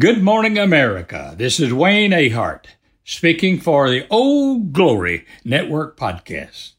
Good 0.00 0.22
morning, 0.22 0.56
America. 0.56 1.34
This 1.36 1.60
is 1.60 1.74
Wayne 1.74 2.12
Ahart 2.12 2.64
speaking 3.04 3.60
for 3.60 3.90
the 3.90 4.06
Old 4.08 4.72
Glory 4.72 5.26
Network 5.44 5.98
podcast. 5.98 6.72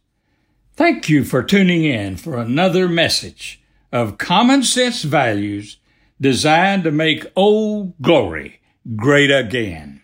Thank 0.73 1.07
you 1.07 1.23
for 1.23 1.43
tuning 1.43 1.83
in 1.83 2.18
for 2.18 2.36
another 2.36 2.89
message 2.89 3.61
of 3.91 4.18
common 4.18 4.63
sense 4.63 5.04
values 5.04 5.77
designed 6.19 6.83
to 6.83 6.91
make 6.91 7.31
Old 7.36 7.93
Glory 8.01 8.59
great 8.95 9.29
again. 9.29 10.01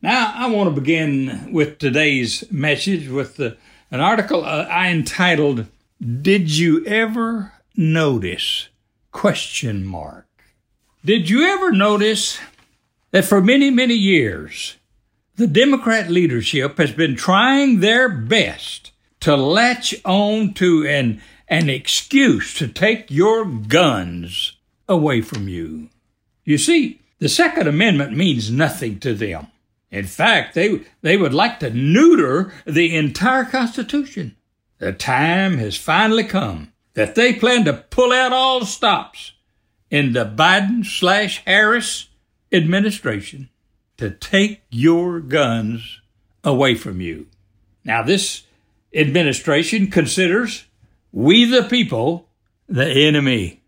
Now, 0.00 0.32
I 0.32 0.46
want 0.46 0.72
to 0.72 0.80
begin 0.80 1.52
with 1.52 1.78
today's 1.80 2.44
message 2.52 3.08
with 3.08 3.38
the, 3.38 3.56
an 3.90 3.98
article 3.98 4.44
uh, 4.44 4.68
I 4.70 4.90
entitled, 4.90 5.66
Did 6.00 6.56
You 6.56 6.86
Ever 6.86 7.54
Notice? 7.74 8.68
Question 9.10 9.84
mark. 9.84 10.28
Did 11.04 11.28
you 11.28 11.44
ever 11.44 11.72
notice 11.72 12.38
that 13.12 13.24
for 13.24 13.40
many, 13.40 13.70
many 13.70 13.94
years, 13.94 14.76
the 15.36 15.46
Democrat 15.46 16.10
leadership 16.10 16.78
has 16.78 16.92
been 16.92 17.14
trying 17.14 17.80
their 17.80 18.08
best 18.08 18.90
to 19.20 19.36
latch 19.36 19.94
on 20.04 20.52
to 20.54 20.86
an, 20.86 21.22
an 21.46 21.70
excuse 21.70 22.54
to 22.54 22.66
take 22.66 23.10
your 23.10 23.44
guns 23.44 24.56
away 24.88 25.20
from 25.20 25.48
you? 25.48 25.88
You 26.44 26.58
see, 26.58 27.00
the 27.18 27.28
Second 27.28 27.68
Amendment 27.68 28.16
means 28.16 28.50
nothing 28.50 28.98
to 29.00 29.14
them. 29.14 29.46
In 29.90 30.06
fact, 30.06 30.54
they, 30.54 30.80
they 31.02 31.16
would 31.16 31.34
like 31.34 31.60
to 31.60 31.70
neuter 31.70 32.52
the 32.66 32.96
entire 32.96 33.44
Constitution. 33.44 34.36
The 34.78 34.92
time 34.92 35.58
has 35.58 35.76
finally 35.76 36.24
come 36.24 36.72
that 36.94 37.14
they 37.14 37.34
plan 37.34 37.64
to 37.66 37.74
pull 37.74 38.12
out 38.12 38.32
all 38.32 38.64
stops 38.64 39.32
in 39.90 40.14
the 40.14 40.24
Biden 40.24 40.84
slash 40.84 41.42
Harris 41.44 42.08
administration 42.52 43.48
to 43.96 44.10
take 44.10 44.62
your 44.70 45.20
guns 45.20 46.00
away 46.44 46.74
from 46.74 47.00
you. 47.00 47.26
Now, 47.84 48.02
this 48.02 48.44
administration 48.94 49.90
considers 49.90 50.64
we 51.12 51.44
the 51.44 51.62
people 51.64 52.28
the 52.68 52.86
enemy. 52.86 53.60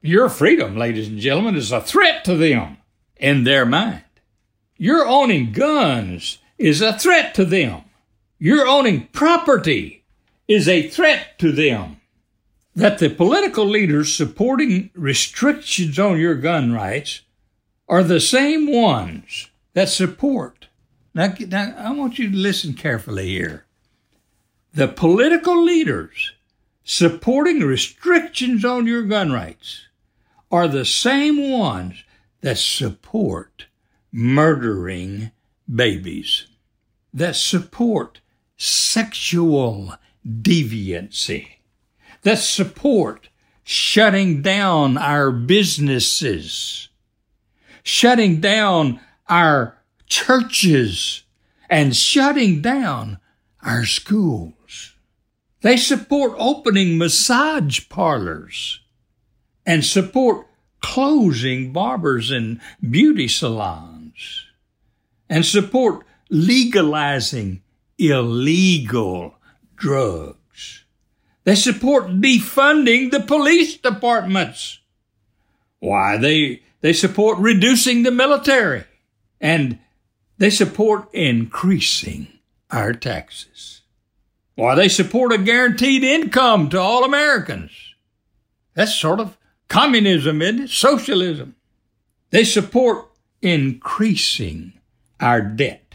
Your 0.00 0.28
freedom, 0.28 0.76
ladies 0.76 1.08
and 1.08 1.18
gentlemen, 1.18 1.56
is 1.56 1.72
a 1.72 1.80
threat 1.80 2.24
to 2.24 2.36
them 2.36 2.76
in 3.16 3.44
their 3.44 3.64
mind. 3.64 4.04
Your 4.76 5.06
owning 5.06 5.52
guns 5.52 6.38
is 6.58 6.82
a 6.82 6.98
threat 6.98 7.34
to 7.34 7.44
them. 7.44 7.84
Your 8.38 8.66
owning 8.66 9.08
property 9.12 10.04
is 10.46 10.68
a 10.68 10.88
threat 10.88 11.38
to 11.38 11.52
them 11.52 12.00
that 12.74 12.98
the 12.98 13.08
political 13.08 13.64
leaders 13.64 14.12
supporting 14.12 14.90
restrictions 14.94 15.98
on 15.98 16.18
your 16.18 16.34
gun 16.34 16.72
rights 16.72 17.22
are 17.88 18.02
the 18.02 18.20
same 18.20 18.70
ones 18.70 19.50
that 19.74 19.88
support. 19.88 20.68
Now, 21.14 21.34
now, 21.48 21.74
I 21.78 21.92
want 21.92 22.18
you 22.18 22.30
to 22.30 22.36
listen 22.36 22.74
carefully 22.74 23.28
here. 23.28 23.66
The 24.72 24.88
political 24.88 25.62
leaders 25.62 26.32
supporting 26.82 27.60
restrictions 27.60 28.64
on 28.64 28.86
your 28.86 29.02
gun 29.02 29.32
rights 29.32 29.86
are 30.50 30.68
the 30.68 30.84
same 30.84 31.50
ones 31.50 32.04
that 32.40 32.58
support 32.58 33.66
murdering 34.12 35.30
babies, 35.72 36.46
that 37.12 37.36
support 37.36 38.20
sexual 38.56 39.94
deviancy 40.26 41.54
that 42.24 42.38
support 42.38 43.28
shutting 43.62 44.42
down 44.42 44.98
our 44.98 45.30
businesses, 45.30 46.88
shutting 47.84 48.40
down 48.40 48.98
our 49.28 49.78
churches, 50.06 51.22
and 51.70 51.94
shutting 51.94 52.60
down 52.60 53.18
our 53.62 53.84
schools. 53.84 54.94
They 55.62 55.76
support 55.76 56.34
opening 56.38 56.98
massage 56.98 57.88
parlors 57.88 58.80
and 59.64 59.84
support 59.84 60.46
closing 60.82 61.72
barbers 61.72 62.30
and 62.30 62.60
beauty 62.90 63.28
salons 63.28 64.44
and 65.30 65.44
support 65.44 66.04
legalizing 66.28 67.62
illegal 67.98 69.36
drugs. 69.76 70.84
They 71.44 71.54
support 71.54 72.08
defunding 72.20 73.10
the 73.10 73.20
police 73.20 73.76
departments. 73.78 74.80
Why, 75.80 76.18
they, 76.18 76.62
they 76.84 76.92
support 76.92 77.38
reducing 77.38 78.02
the 78.02 78.10
military 78.10 78.84
and 79.40 79.78
they 80.36 80.50
support 80.50 81.08
increasing 81.14 82.26
our 82.70 82.92
taxes. 82.92 83.80
Why, 84.54 84.74
they 84.74 84.90
support 84.90 85.32
a 85.32 85.38
guaranteed 85.38 86.04
income 86.04 86.68
to 86.68 86.78
all 86.78 87.02
Americans. 87.02 87.70
That's 88.74 88.94
sort 88.94 89.18
of 89.18 89.38
communism, 89.66 90.42
isn't 90.42 90.64
it? 90.64 90.68
Socialism. 90.68 91.54
They 92.28 92.44
support 92.44 93.08
increasing 93.40 94.74
our 95.20 95.40
debt. 95.40 95.94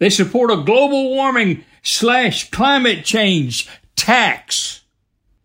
They 0.00 0.10
support 0.10 0.50
a 0.50 0.64
global 0.64 1.10
warming 1.10 1.64
slash 1.84 2.50
climate 2.50 3.04
change 3.04 3.68
tax. 3.94 4.80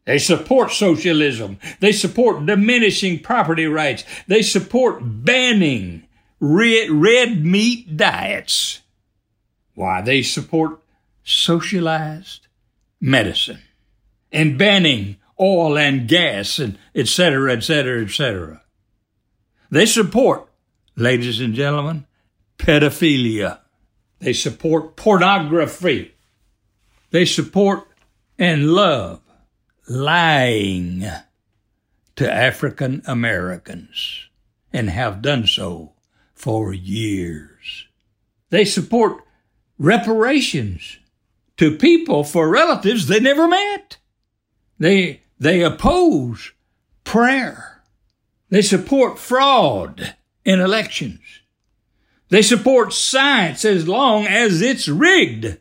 They 0.10 0.18
support 0.18 0.72
socialism. 0.72 1.60
They 1.82 1.92
support 1.92 2.44
diminishing 2.48 3.20
property 3.20 3.68
rights. 3.68 4.04
They 4.26 4.42
support 4.42 5.02
banning 5.04 6.08
red, 6.40 6.90
red 6.90 7.46
meat 7.46 7.96
diets. 7.96 8.82
Why? 9.76 10.02
They 10.02 10.24
support 10.24 10.82
socialized 11.24 12.48
medicine 13.00 13.60
and 14.32 14.58
banning 14.58 15.18
oil 15.40 15.78
and 15.78 16.08
gas 16.08 16.58
and 16.58 16.80
et 16.96 17.08
cetera, 17.08 17.54
et 17.54 17.62
cetera, 17.62 18.04
et 18.04 18.10
cetera. 18.10 18.64
They 19.70 19.86
support, 19.86 20.50
ladies 20.96 21.40
and 21.40 21.54
gentlemen, 21.54 22.08
pedophilia. 22.58 23.60
They 24.18 24.34
support 24.34 24.96
pornography. 24.96 26.16
They 27.12 27.26
support 27.26 27.88
and 28.40 28.72
love 28.72 29.22
lying 29.90 31.06
to 32.16 32.32
African 32.32 33.02
Americans 33.06 34.28
and 34.72 34.90
have 34.90 35.22
done 35.22 35.48
so 35.48 35.94
for 36.34 36.74
years. 36.74 37.88
They 38.50 38.66
support 38.66 39.24
reparations 39.78 41.00
to 41.58 41.78
people 41.78 42.24
for 42.24 42.50
relatives 42.50 43.08
they 43.08 43.20
never 43.20 43.48
met. 43.48 43.98
They, 44.78 45.22
they 45.40 45.64
oppose 45.64 46.52
prayer. 47.04 47.82
They 48.50 48.62
support 48.62 49.20
fraud 49.20 50.16
in 50.46 50.60
elections. 50.60 51.20
They 52.30 52.42
support 52.42 52.94
science 52.94 53.66
as 53.66 53.88
long 53.88 54.28
as 54.28 54.62
it's 54.62 54.88
rigged. 54.88 55.58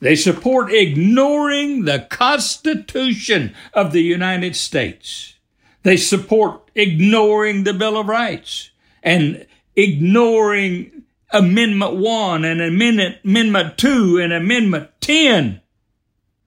They 0.00 0.16
support 0.16 0.72
ignoring 0.72 1.84
the 1.84 2.06
Constitution 2.10 3.54
of 3.72 3.92
the 3.92 4.02
United 4.02 4.54
States. 4.54 5.34
They 5.82 5.96
support 5.96 6.70
ignoring 6.74 7.64
the 7.64 7.72
Bill 7.72 7.96
of 7.96 8.08
Rights 8.08 8.70
and 9.02 9.46
ignoring 9.74 11.04
Amendment 11.30 11.96
1 11.96 12.44
and 12.44 12.60
Amendment, 12.60 13.16
Amendment 13.24 13.78
2 13.78 14.18
and 14.18 14.32
Amendment 14.32 14.90
10. 15.00 15.60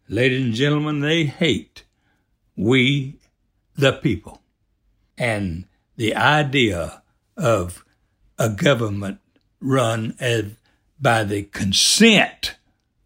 Ladies 0.08 0.46
and 0.46 0.54
gentlemen, 0.54 1.00
they 1.00 1.26
hate 1.26 1.84
we, 2.56 3.16
the 3.76 3.94
people, 3.94 4.42
and 5.18 5.66
the 5.96 6.16
idea 6.16 7.02
of 7.38 7.86
a 8.38 8.50
government 8.50 9.20
run 9.62 10.16
as 10.20 10.46
by 11.00 11.24
the 11.24 11.44
consent 11.44 12.56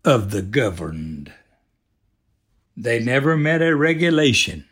of 0.03 0.31
the 0.31 0.41
governed. 0.41 1.31
They 2.75 2.99
never 2.99 3.37
met 3.37 3.61
a 3.61 3.75
regulation 3.75 4.65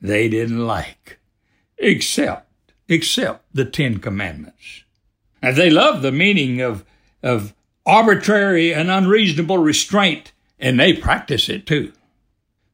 they 0.00 0.28
didn't 0.28 0.64
like, 0.64 1.18
except, 1.76 2.48
except 2.88 3.44
the 3.52 3.64
Ten 3.64 3.98
Commandments. 3.98 4.84
And 5.42 5.56
they 5.56 5.70
love 5.70 6.02
the 6.02 6.12
meaning 6.12 6.60
of, 6.60 6.84
of 7.22 7.54
arbitrary 7.84 8.72
and 8.72 8.90
unreasonable 8.90 9.58
restraint, 9.58 10.32
and 10.58 10.78
they 10.78 10.92
practice 10.92 11.48
it 11.48 11.66
too. 11.66 11.92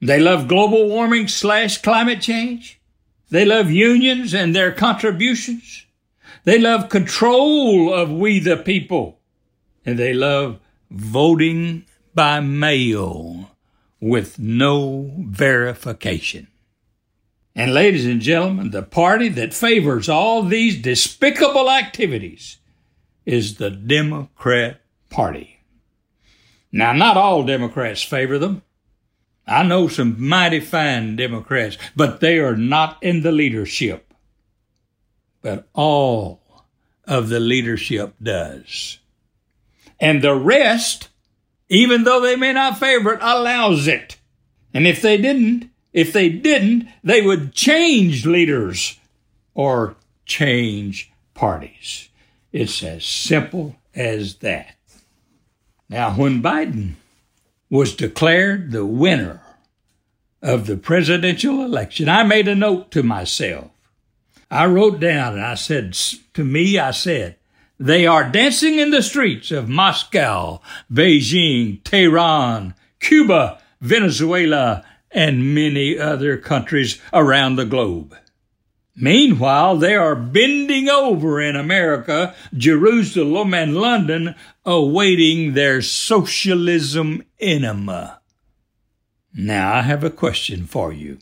They 0.01 0.21
love 0.21 0.49
global 0.49 0.89
warming 0.89 1.29
slash 1.29 1.79
climate 1.79 2.21
change. 2.21 2.79
They 3.31 3.45
love 3.45 3.71
unions 3.71 4.35
and 4.35 4.55
their 4.55 4.71
contributions. 4.71 5.87
They 6.45 6.59
love 6.59 6.91
control 6.91 7.93
of 7.93 8.11
we 8.11 8.39
the 8.39 8.59
people. 8.59 9.19
And 9.87 9.99
they 9.99 10.13
love 10.13 10.61
voting 10.95 11.85
by 12.15 12.41
mail 12.41 13.51
with 14.01 14.39
no 14.39 15.13
verification. 15.19 16.49
And 17.57 17.73
ladies 17.73 18.07
and 18.07 18.21
gentlemen, 18.21 18.71
the 18.71 18.83
party 18.83 19.29
that 19.31 19.55
favors 19.55 20.09
all 20.09 20.43
these 20.43 20.81
despicable 20.81 21.71
activities 21.71 22.59
is 23.25 23.57
the 23.57 23.71
Democrat 23.71 24.81
Party. 25.09 25.61
Now, 26.73 26.93
not 26.93 27.17
all 27.17 27.45
Democrats 27.45 28.03
favor 28.03 28.39
them. 28.39 28.63
I 29.47 29.63
know 29.63 29.89
some 29.89 30.17
mighty 30.19 30.61
fine 30.61 31.17
Democrats, 31.17 31.79
but 31.95 32.21
they 32.21 32.39
are 32.39 32.57
not 32.57 33.03
in 33.03 33.23
the 33.23 33.33
leadership. 33.33 34.13
But 35.43 35.69
all 35.75 36.43
of 37.05 37.29
the 37.29 37.41
leadership 37.41 38.15
does. 38.23 38.99
And 40.05 40.21
the 40.21 40.35
rest, 40.35 41.09
even 41.71 42.05
though 42.05 42.21
they 42.21 42.37
may 42.37 42.53
not 42.53 42.79
favor 42.79 43.15
it, 43.15 43.21
allows 43.23 43.89
it. 43.89 44.19
And 44.75 44.87
if 44.87 45.01
they 45.01 45.17
didn't, 45.17 45.71
if 45.95 46.13
they 46.13 46.29
didn't, 46.29 46.89
they 47.03 47.23
would 47.23 47.55
change 47.55 48.27
leaders 48.27 49.01
or 49.55 49.97
change 50.27 51.11
parties. 51.33 52.11
It's 52.53 52.83
as 52.83 53.07
simple 53.07 53.77
as 53.95 54.37
that. 54.41 54.77
Now, 55.89 56.13
when 56.13 56.43
Biden 56.43 56.97
was 57.71 57.97
declared 57.97 58.73
the 58.73 58.85
winner 58.85 59.41
of 60.43 60.67
the 60.67 60.77
presidential 60.77 61.65
election, 61.65 62.11
I 62.11 62.25
made 62.25 62.47
a 62.47 62.55
note 62.55 62.91
to 62.91 63.03
myself. 63.03 63.71
I 64.51 64.67
wrote 64.67 65.01
down 65.01 65.33
and 65.33 65.43
I 65.43 65.55
said, 65.55 65.95
to 66.35 66.45
me, 66.45 66.79
I 66.79 66.91
said, 66.91 67.37
they 67.79 68.07
are 68.07 68.31
dancing 68.31 68.79
in 68.79 68.91
the 68.91 69.03
streets 69.03 69.51
of 69.51 69.69
Moscow, 69.69 70.61
Beijing, 70.93 71.83
Tehran, 71.85 72.75
Cuba, 73.01 73.61
Venezuela, 73.81 74.85
and 75.11 75.55
many 75.55 75.99
other 75.99 76.37
countries 76.37 77.01
around 77.13 77.57
the 77.57 77.65
globe. 77.65 78.17
Meanwhile, 78.97 79.79
they 79.79 79.97
are 79.97 80.15
bending 80.15 80.89
over 80.89 81.41
in 81.41 81.57
America, 81.57 82.35
Jerusalem, 82.57 83.53
and 83.53 83.77
London, 83.77 84.37
awaiting 84.65 85.55
their 85.55 85.83
socialism 85.83 87.25
enema. 87.41 88.21
Now, 89.35 89.75
I 89.75 89.83
have 89.83 90.05
a 90.05 90.11
question 90.11 90.67
for 90.67 90.93
you. 90.93 91.19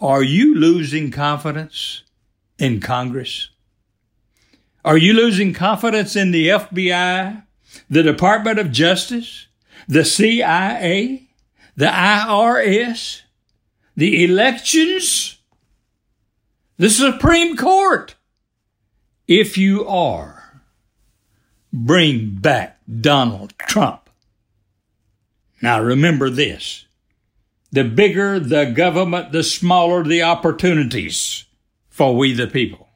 Are 0.00 0.22
you 0.22 0.54
losing 0.54 1.10
confidence 1.10 2.04
in 2.58 2.80
Congress? 2.80 3.49
Are 4.84 4.96
you 4.96 5.12
losing 5.12 5.52
confidence 5.52 6.16
in 6.16 6.30
the 6.30 6.48
FBI, 6.48 7.44
the 7.88 8.02
Department 8.02 8.58
of 8.58 8.72
Justice, 8.72 9.46
the 9.86 10.04
CIA? 10.04 11.28
the 11.80 11.86
IRS, 11.86 13.22
the 13.96 14.22
elections, 14.22 15.38
the 16.76 16.90
Supreme 16.90 17.56
Court. 17.56 18.16
If 19.26 19.56
you 19.56 19.88
are, 19.88 20.62
bring 21.72 22.34
back 22.34 22.80
Donald 23.00 23.54
Trump. 23.56 24.10
Now 25.62 25.80
remember 25.80 26.28
this. 26.28 26.84
The 27.72 27.84
bigger 27.84 28.38
the 28.38 28.66
government, 28.66 29.32
the 29.32 29.42
smaller 29.42 30.04
the 30.04 30.22
opportunities 30.22 31.46
for 31.88 32.14
we 32.14 32.34
the 32.34 32.46
people. 32.46 32.89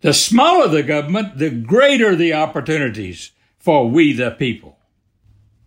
The 0.00 0.14
smaller 0.14 0.68
the 0.68 0.82
government, 0.82 1.38
the 1.38 1.50
greater 1.50 2.16
the 2.16 2.32
opportunities 2.32 3.32
for 3.58 3.88
we 3.88 4.12
the 4.12 4.30
people. 4.30 4.78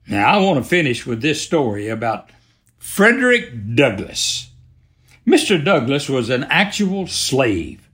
Now, 0.08 0.28
I 0.28 0.42
want 0.42 0.64
to 0.64 0.70
finish 0.70 1.06
with 1.06 1.22
this 1.22 1.42
story 1.42 1.88
about 1.88 2.30
Frederick 2.78 3.76
Douglass. 3.76 4.50
Mr. 5.26 5.64
Douglass 5.64 6.10
was 6.10 6.30
an 6.30 6.44
actual 6.46 7.08
slave 7.08 7.90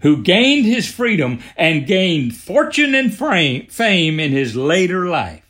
who 0.00 0.22
gained 0.22 0.66
his 0.66 0.90
freedom 0.90 1.40
and 1.56 1.86
gained 1.86 2.36
fortune 2.36 2.94
and 2.94 3.14
fame 3.14 4.20
in 4.20 4.32
his 4.32 4.54
later 4.54 5.08
life. 5.08 5.46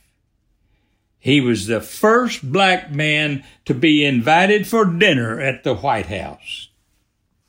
He 1.19 1.40
was 1.40 1.67
the 1.67 1.81
first 1.81 2.52
black 2.52 2.93
man 2.93 3.43
to 3.64 3.75
be 3.75 4.05
invited 4.05 4.67
for 4.67 4.85
dinner 4.85 5.40
at 5.40 5.64
the 5.64 5.75
White 5.75 6.06
House. 6.06 6.69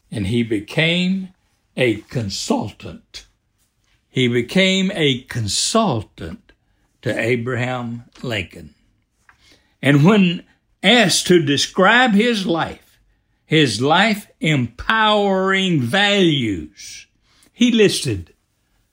And 0.10 0.28
he 0.28 0.42
became 0.42 1.35
a 1.76 1.96
consultant. 2.02 3.26
He 4.10 4.28
became 4.28 4.92
a 4.94 5.22
consultant 5.24 6.54
to 7.02 7.20
Abraham 7.20 8.06
Lincoln. 8.24 8.74
And 9.82 10.06
when 10.06 10.44
asked 10.82 11.28
to 11.28 11.44
describe 11.44 12.14
his 12.14 12.46
life, 12.46 13.00
his 13.46 13.82
life 13.82 14.32
empowering 14.40 15.82
values, 15.82 17.08
he 17.54 17.72
listed 17.72 18.34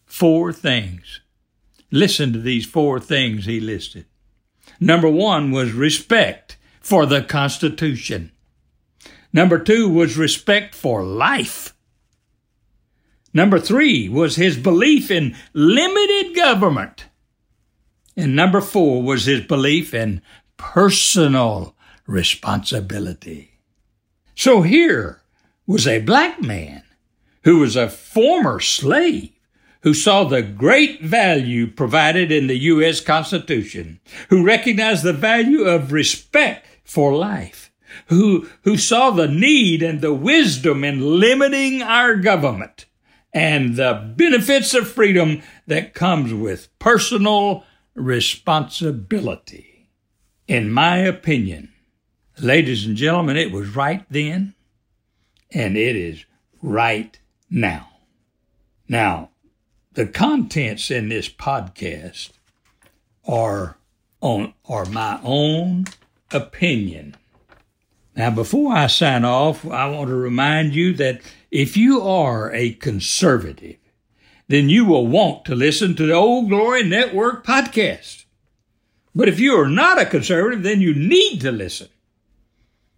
four 0.04 0.52
things. 0.52 1.20
Listen 1.90 2.32
to 2.32 2.38
these 2.38 2.66
four 2.66 3.00
things 3.00 3.44
he 3.44 3.60
listed. 3.60 4.06
Number 4.80 5.08
one 5.08 5.50
was 5.50 5.72
respect 5.72 6.56
for 6.80 7.06
the 7.06 7.22
Constitution. 7.22 8.32
Number 9.32 9.58
two 9.58 9.88
was 9.88 10.16
respect 10.16 10.74
for 10.74 11.02
life. 11.02 11.71
Number 13.34 13.58
three 13.58 14.08
was 14.08 14.36
his 14.36 14.56
belief 14.56 15.10
in 15.10 15.36
limited 15.52 16.34
government. 16.34 17.06
And 18.16 18.36
number 18.36 18.60
four 18.60 19.02
was 19.02 19.24
his 19.24 19.40
belief 19.40 19.94
in 19.94 20.20
personal 20.58 21.74
responsibility. 22.06 23.58
So 24.34 24.62
here 24.62 25.22
was 25.66 25.86
a 25.86 26.00
black 26.00 26.42
man 26.42 26.82
who 27.44 27.58
was 27.58 27.74
a 27.74 27.88
former 27.88 28.60
slave 28.60 29.30
who 29.80 29.94
saw 29.94 30.24
the 30.24 30.42
great 30.42 31.02
value 31.02 31.66
provided 31.66 32.30
in 32.30 32.46
the 32.46 32.58
U.S. 32.58 33.00
Constitution, 33.00 34.00
who 34.28 34.44
recognized 34.44 35.02
the 35.02 35.12
value 35.12 35.64
of 35.64 35.90
respect 35.90 36.66
for 36.84 37.14
life, 37.14 37.72
who, 38.06 38.48
who 38.62 38.76
saw 38.76 39.10
the 39.10 39.26
need 39.26 39.82
and 39.82 40.00
the 40.00 40.14
wisdom 40.14 40.84
in 40.84 41.18
limiting 41.18 41.82
our 41.82 42.14
government 42.14 42.86
and 43.32 43.76
the 43.76 44.12
benefits 44.16 44.74
of 44.74 44.88
freedom 44.88 45.42
that 45.66 45.94
comes 45.94 46.34
with 46.34 46.76
personal 46.78 47.64
responsibility. 47.94 49.88
In 50.46 50.70
my 50.70 50.98
opinion, 50.98 51.72
ladies 52.38 52.84
and 52.84 52.96
gentlemen, 52.96 53.36
it 53.36 53.52
was 53.52 53.74
right 53.74 54.04
then 54.10 54.54
and 55.50 55.76
it 55.76 55.96
is 55.96 56.24
right 56.62 57.18
now. 57.50 57.88
Now, 58.88 59.30
the 59.92 60.06
contents 60.06 60.90
in 60.90 61.08
this 61.08 61.28
podcast 61.28 62.30
are 63.26 63.76
on 64.20 64.54
are 64.68 64.86
my 64.86 65.20
own 65.22 65.84
opinion. 66.30 67.16
Now, 68.16 68.30
before 68.30 68.72
I 68.74 68.86
sign 68.86 69.24
off, 69.24 69.66
I 69.66 69.88
want 69.88 70.08
to 70.08 70.16
remind 70.16 70.74
you 70.74 70.92
that 70.94 71.20
if 71.52 71.76
you 71.76 72.00
are 72.00 72.50
a 72.52 72.72
conservative, 72.72 73.76
then 74.48 74.70
you 74.70 74.86
will 74.86 75.06
want 75.06 75.44
to 75.44 75.54
listen 75.54 75.94
to 75.94 76.06
the 76.06 76.14
Old 76.14 76.48
Glory 76.48 76.82
Network 76.82 77.46
podcast. 77.46 78.24
But 79.14 79.28
if 79.28 79.38
you 79.38 79.54
are 79.60 79.68
not 79.68 80.00
a 80.00 80.06
conservative, 80.06 80.62
then 80.62 80.80
you 80.80 80.94
need 80.94 81.40
to 81.42 81.52
listen. 81.52 81.88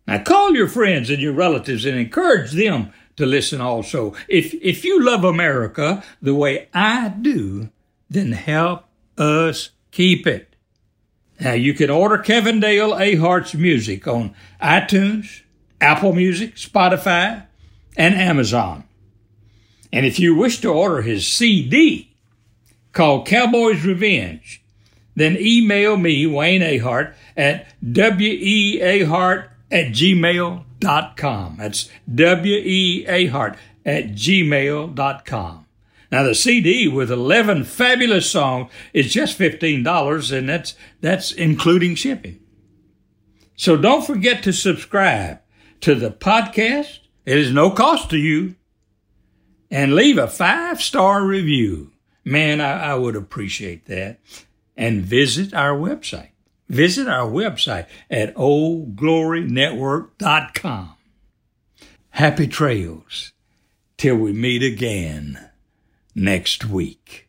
Now 0.06 0.22
call 0.22 0.54
your 0.54 0.68
friends 0.68 1.10
and 1.10 1.20
your 1.20 1.32
relatives 1.32 1.84
and 1.84 1.98
encourage 1.98 2.52
them 2.52 2.92
to 3.16 3.26
listen 3.26 3.60
also. 3.60 4.14
If, 4.28 4.54
if 4.54 4.84
you 4.84 5.04
love 5.04 5.24
America 5.24 6.04
the 6.22 6.34
way 6.34 6.68
I 6.72 7.08
do, 7.08 7.70
then 8.08 8.32
help 8.32 8.84
us 9.18 9.70
keep 9.90 10.28
it. 10.28 10.54
Now 11.40 11.54
you 11.54 11.74
can 11.74 11.90
order 11.90 12.18
Kevin 12.18 12.60
Dale 12.60 12.92
Ahart's 12.92 13.54
music 13.54 14.06
on 14.06 14.32
iTunes, 14.62 15.42
Apple 15.80 16.12
Music, 16.12 16.54
Spotify, 16.54 17.46
and 17.96 18.14
Amazon. 18.14 18.84
And 19.92 20.04
if 20.04 20.18
you 20.18 20.34
wish 20.34 20.60
to 20.60 20.68
order 20.68 21.02
his 21.02 21.26
CD 21.26 22.14
called 22.92 23.26
Cowboy's 23.26 23.84
Revenge, 23.84 24.62
then 25.14 25.36
email 25.38 25.96
me, 25.96 26.26
Wayne 26.26 26.62
Ahart, 26.62 27.14
at 27.36 27.68
weahart 27.82 29.48
at 29.70 29.86
gmail.com. 29.92 31.56
That's 31.58 31.88
weahart 32.10 33.56
at 33.86 34.04
gmail.com. 34.06 35.66
Now 36.10 36.22
the 36.22 36.34
CD 36.34 36.88
with 36.88 37.10
11 37.10 37.64
fabulous 37.64 38.30
songs 38.30 38.70
is 38.92 39.12
just 39.12 39.38
$15 39.38 40.36
and 40.36 40.48
that's, 40.48 40.74
that's 41.00 41.32
including 41.32 41.94
shipping. 41.94 42.40
So 43.56 43.76
don't 43.76 44.06
forget 44.06 44.42
to 44.44 44.52
subscribe 44.52 45.40
to 45.80 45.94
the 45.94 46.10
podcast. 46.10 47.00
It 47.24 47.38
is 47.38 47.52
no 47.52 47.70
cost 47.70 48.10
to 48.10 48.18
you 48.18 48.56
and 49.70 49.94
leave 49.94 50.18
a 50.18 50.28
five 50.28 50.82
star 50.82 51.24
review. 51.24 51.92
Man, 52.24 52.60
I, 52.60 52.90
I 52.90 52.94
would 52.94 53.16
appreciate 53.16 53.86
that. 53.86 54.20
And 54.76 55.02
visit 55.02 55.54
our 55.54 55.74
website. 55.76 56.30
Visit 56.68 57.08
our 57.08 57.30
website 57.30 57.86
at 58.10 58.34
oldglorynetwork.com. 58.34 60.96
happy 62.10 62.46
trails 62.46 63.32
till 63.96 64.16
we 64.16 64.32
meet 64.32 64.62
again 64.62 65.50
next 66.14 66.64
week. 66.64 67.23